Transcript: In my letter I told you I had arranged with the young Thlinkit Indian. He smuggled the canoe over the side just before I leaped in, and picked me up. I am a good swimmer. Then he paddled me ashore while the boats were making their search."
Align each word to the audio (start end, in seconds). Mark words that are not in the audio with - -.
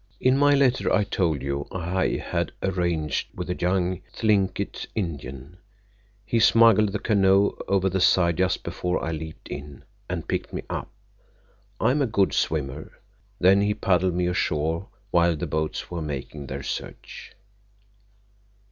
In 0.19 0.35
my 0.35 0.55
letter 0.55 0.91
I 0.91 1.03
told 1.03 1.43
you 1.43 1.67
I 1.71 2.17
had 2.31 2.53
arranged 2.63 3.27
with 3.35 3.49
the 3.49 3.55
young 3.55 4.01
Thlinkit 4.11 4.87
Indian. 4.95 5.57
He 6.25 6.39
smuggled 6.39 6.91
the 6.91 6.97
canoe 6.97 7.51
over 7.67 7.87
the 7.87 8.01
side 8.01 8.37
just 8.37 8.63
before 8.63 8.99
I 9.03 9.11
leaped 9.11 9.47
in, 9.47 9.83
and 10.09 10.27
picked 10.27 10.53
me 10.53 10.63
up. 10.71 10.89
I 11.79 11.91
am 11.91 12.01
a 12.01 12.07
good 12.07 12.33
swimmer. 12.33 12.93
Then 13.39 13.61
he 13.61 13.75
paddled 13.75 14.15
me 14.15 14.25
ashore 14.25 14.87
while 15.11 15.35
the 15.35 15.45
boats 15.45 15.91
were 15.91 16.01
making 16.01 16.47
their 16.47 16.63
search." 16.63 17.33